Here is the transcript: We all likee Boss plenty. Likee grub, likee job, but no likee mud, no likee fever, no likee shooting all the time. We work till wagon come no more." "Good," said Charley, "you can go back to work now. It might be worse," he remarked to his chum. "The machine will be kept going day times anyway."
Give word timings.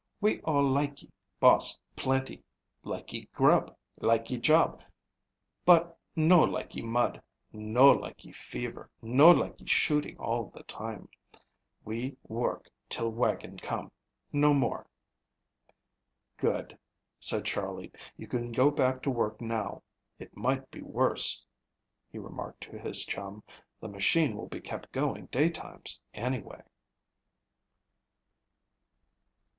We 0.19 0.41
all 0.41 0.63
likee 0.67 1.11
Boss 1.39 1.77
plenty. 1.95 2.41
Likee 2.83 3.29
grub, 3.35 3.77
likee 3.99 4.39
job, 4.39 4.81
but 5.63 5.95
no 6.15 6.41
likee 6.43 6.81
mud, 6.83 7.21
no 7.53 7.91
likee 7.91 8.31
fever, 8.31 8.89
no 9.03 9.29
likee 9.31 9.67
shooting 9.67 10.17
all 10.17 10.45
the 10.49 10.63
time. 10.63 11.07
We 11.85 12.17
work 12.27 12.67
till 12.89 13.11
wagon 13.11 13.59
come 13.59 13.91
no 14.33 14.55
more." 14.55 14.87
"Good," 16.35 16.79
said 17.19 17.45
Charley, 17.45 17.91
"you 18.17 18.25
can 18.27 18.51
go 18.51 18.71
back 18.71 19.03
to 19.03 19.11
work 19.11 19.39
now. 19.39 19.83
It 20.17 20.35
might 20.35 20.71
be 20.71 20.81
worse," 20.81 21.45
he 22.11 22.17
remarked 22.17 22.61
to 22.61 22.79
his 22.79 23.05
chum. 23.05 23.43
"The 23.79 23.87
machine 23.87 24.35
will 24.35 24.47
be 24.47 24.61
kept 24.61 24.91
going 24.93 25.27
day 25.27 25.51
times 25.51 25.99
anyway." 26.11 26.63